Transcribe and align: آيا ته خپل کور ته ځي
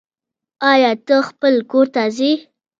آيا 0.71 0.91
ته 1.05 1.15
خپل 1.29 1.53
کور 1.71 1.85
ته 1.93 2.03
ځي 2.17 2.31